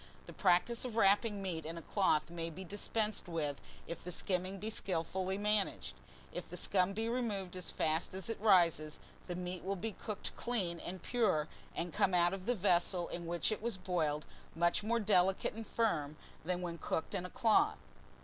The 0.25 0.33
practice 0.33 0.83
of 0.83 0.95
wrapping 0.95 1.43
meat 1.43 1.63
in 1.63 1.77
a 1.77 1.81
cloth 1.83 2.31
may 2.31 2.49
be 2.49 2.63
dispensed 2.63 3.27
with 3.27 3.61
if 3.85 4.03
the 4.03 4.11
skimming 4.11 4.57
be 4.57 4.71
skillfully 4.71 5.37
managed. 5.37 5.93
If 6.33 6.49
the 6.49 6.57
scum 6.57 6.93
be 6.93 7.07
removed 7.07 7.55
as 7.55 7.69
fast 7.69 8.15
as 8.15 8.27
it 8.27 8.41
rises, 8.41 8.99
the 9.27 9.35
meat 9.35 9.63
will 9.63 9.75
be 9.75 9.91
cooked 9.91 10.35
clean 10.35 10.79
and 10.79 11.03
pure, 11.03 11.47
and 11.75 11.93
come 11.93 12.15
out 12.15 12.33
of 12.33 12.47
the 12.47 12.55
vessel 12.55 13.09
in 13.09 13.27
which 13.27 13.51
it 13.51 13.61
was 13.61 13.77
boiled, 13.77 14.25
much 14.55 14.81
more 14.81 14.99
delicate 14.99 15.53
and 15.53 15.67
firm 15.67 16.15
than 16.43 16.63
when 16.63 16.79
cooked 16.79 17.13
in 17.13 17.23
a 17.23 17.29
cloth. 17.29 17.77